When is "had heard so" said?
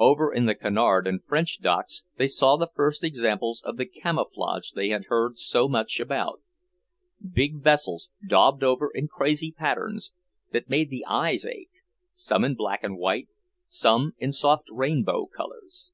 4.88-5.68